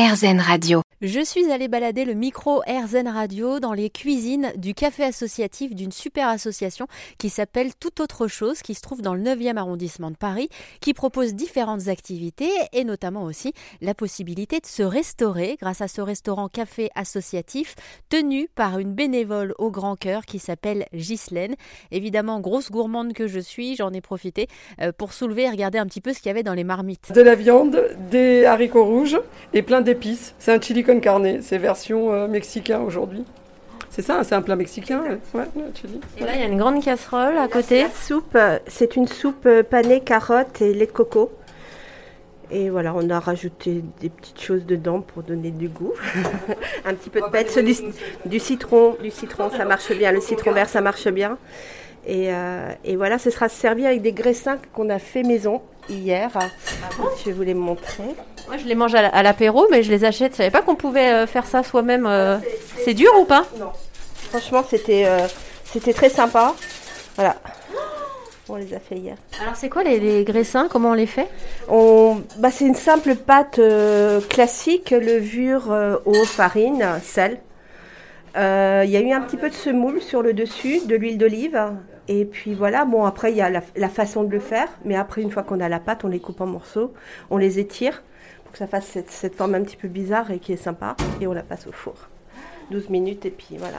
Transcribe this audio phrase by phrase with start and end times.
[0.00, 0.89] RZN Radio.
[1.02, 5.92] Je suis allée balader le micro RZN Radio dans les cuisines du café associatif d'une
[5.92, 10.16] super association qui s'appelle Tout autre chose, qui se trouve dans le 9e arrondissement de
[10.18, 10.50] Paris,
[10.82, 16.02] qui propose différentes activités et notamment aussi la possibilité de se restaurer grâce à ce
[16.02, 17.76] restaurant café associatif
[18.10, 21.54] tenu par une bénévole au grand cœur qui s'appelle Ghislaine.
[21.92, 24.48] Évidemment, grosse gourmande que je suis, j'en ai profité
[24.82, 27.10] euh, pour soulever et regarder un petit peu ce qu'il y avait dans les marmites.
[27.10, 29.18] De la viande, des haricots rouges
[29.54, 30.34] et plein d'épices.
[30.38, 33.24] C'est un chili con carne, c'est version euh, mexicain aujourd'hui.
[33.90, 35.02] C'est ça, c'est un plat mexicain,
[35.34, 35.44] ouais,
[35.74, 36.00] tu dis.
[36.18, 37.86] Et là, il y a une grande casserole à côté.
[37.94, 41.32] Soupe, euh, c'est une soupe euh, panée carottes et lait de coco.
[42.52, 45.92] Et voilà, on a rajouté des petites choses dedans pour donner du goût.
[46.84, 47.76] un petit peu de pète, du,
[48.26, 50.10] du citron, du citron, ça marche bien.
[50.10, 51.38] Le citron vert, ça marche bien.
[52.06, 56.30] Et, euh, et, voilà, ce sera servi avec des graissins qu'on a fait maison hier.
[56.34, 56.48] Ah
[57.18, 58.04] je vais vous les montrer.
[58.48, 60.32] Moi, je les mange à l'apéro, mais je les achète.
[60.32, 62.06] Je savais pas qu'on pouvait euh, faire ça soi-même.
[62.06, 62.38] Euh...
[62.84, 63.46] C'est dur ou pas?
[63.58, 63.70] Non.
[64.30, 65.26] Franchement, c'était euh,
[65.64, 66.54] c'était très sympa.
[67.16, 67.36] Voilà.
[68.52, 69.16] On les a fait hier.
[69.40, 70.68] Alors, c'est quoi les, les, graissins?
[70.68, 71.28] Comment on les fait?
[71.68, 77.38] On, bah, C'est une simple pâte euh, classique, levure, eau, farine, sel.
[78.34, 81.60] Il y a eu un petit peu de semoule sur le dessus, de l'huile d'olive.
[82.08, 84.96] Et puis voilà, bon après il y a la, la, façon de le faire, mais
[84.96, 86.92] après une fois qu'on a la pâte, on les coupe en morceaux,
[87.30, 88.02] on les étire
[88.42, 90.96] pour que ça fasse cette, cette, forme un petit peu bizarre et qui est sympa,
[91.20, 91.94] et on la passe au four.
[92.72, 93.78] 12 minutes et puis voilà.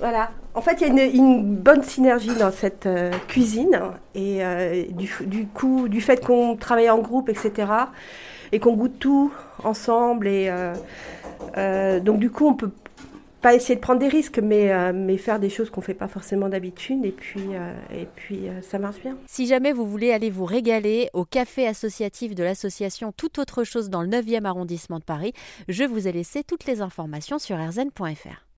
[0.00, 0.30] Voilà.
[0.54, 3.80] En fait, il y a une, bonne synergie dans cette euh, cuisine
[4.14, 7.70] et euh, du, coup, du fait qu'on travaille en groupe, etc.
[8.52, 9.32] Et qu'on goûte tout
[9.62, 10.50] ensemble et
[11.56, 12.70] euh, donc du coup, on peut
[13.40, 16.08] pas essayer de prendre des risques, mais, mais faire des choses qu'on ne fait pas
[16.08, 17.50] forcément d'habitude, et puis,
[17.94, 19.16] et puis ça marche bien.
[19.26, 23.90] Si jamais vous voulez aller vous régaler au café associatif de l'association Tout autre chose
[23.90, 25.34] dans le 9e arrondissement de Paris,
[25.68, 28.47] je vous ai laissé toutes les informations sur rzn.fr.